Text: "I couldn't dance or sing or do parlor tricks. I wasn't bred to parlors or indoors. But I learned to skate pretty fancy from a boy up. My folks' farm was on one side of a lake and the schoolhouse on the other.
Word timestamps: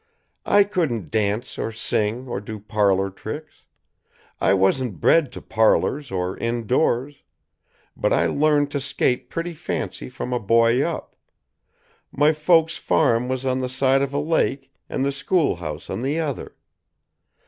"I 0.47 0.63
couldn't 0.63 1.11
dance 1.11 1.59
or 1.59 1.71
sing 1.71 2.27
or 2.27 2.41
do 2.41 2.57
parlor 2.59 3.11
tricks. 3.11 3.65
I 4.39 4.51
wasn't 4.55 4.99
bred 4.99 5.31
to 5.33 5.43
parlors 5.43 6.09
or 6.09 6.35
indoors. 6.37 7.21
But 7.95 8.11
I 8.11 8.25
learned 8.25 8.71
to 8.71 8.79
skate 8.79 9.29
pretty 9.29 9.53
fancy 9.53 10.09
from 10.09 10.33
a 10.33 10.39
boy 10.39 10.81
up. 10.81 11.15
My 12.11 12.31
folks' 12.31 12.77
farm 12.77 13.29
was 13.29 13.45
on 13.45 13.59
one 13.59 13.69
side 13.69 14.01
of 14.01 14.11
a 14.11 14.17
lake 14.17 14.71
and 14.89 15.05
the 15.05 15.11
schoolhouse 15.11 15.87
on 15.87 16.01
the 16.01 16.19
other. 16.19 16.55